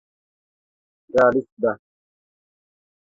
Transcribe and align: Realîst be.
Realîst 1.13 1.49
be. 1.61 1.71